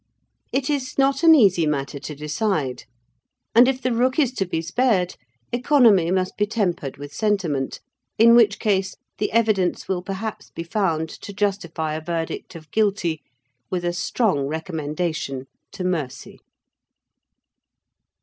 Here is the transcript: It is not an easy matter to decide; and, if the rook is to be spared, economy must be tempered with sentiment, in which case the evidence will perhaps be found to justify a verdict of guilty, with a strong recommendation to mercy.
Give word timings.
It 0.51 0.67
is 0.67 0.97
not 0.97 1.21
an 1.21 1.35
easy 1.35 1.67
matter 1.67 1.99
to 1.99 2.15
decide; 2.15 2.85
and, 3.53 3.67
if 3.67 3.79
the 3.83 3.93
rook 3.93 4.17
is 4.17 4.31
to 4.31 4.47
be 4.47 4.59
spared, 4.59 5.15
economy 5.51 6.09
must 6.09 6.35
be 6.37 6.47
tempered 6.47 6.97
with 6.97 7.13
sentiment, 7.13 7.81
in 8.17 8.33
which 8.33 8.57
case 8.57 8.95
the 9.19 9.31
evidence 9.31 9.87
will 9.87 10.01
perhaps 10.01 10.49
be 10.49 10.63
found 10.63 11.07
to 11.21 11.33
justify 11.33 11.93
a 11.93 12.01
verdict 12.01 12.55
of 12.55 12.71
guilty, 12.71 13.21
with 13.69 13.85
a 13.85 13.93
strong 13.93 14.47
recommendation 14.47 15.45
to 15.73 15.83
mercy. 15.83 16.39